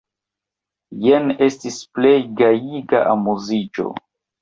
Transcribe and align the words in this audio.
Jen 1.03 1.35
estis 1.49 1.79
plej 1.99 2.17
gajiga 2.43 3.07
amuziĝo! 3.15 3.91